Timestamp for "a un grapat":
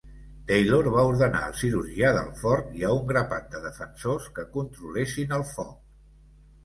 2.89-3.47